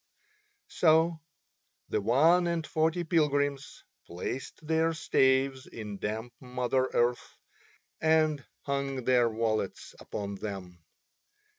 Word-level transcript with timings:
So 0.69 1.21
the 1.89 2.01
one 2.01 2.47
and 2.47 2.65
forty 2.65 3.03
pilgrims 3.03 3.83
placed 4.07 4.65
their 4.65 4.93
staves 4.95 5.67
in 5.67 5.99
damp 5.99 6.33
Mother 6.39 6.87
Earth 6.91 7.37
and 8.01 8.43
hung 8.63 9.03
their 9.03 9.29
wallets 9.29 9.93
upon 9.99 10.33
them. 10.37 10.79